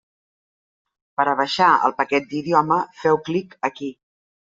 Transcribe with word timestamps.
Per 1.19 1.27
a 1.35 1.35
baixar 1.43 1.69
el 1.91 1.95
paquet 2.01 2.27
d'idioma 2.35 2.81
feu 3.05 3.25
clic 3.31 3.59
aquí. 3.73 3.97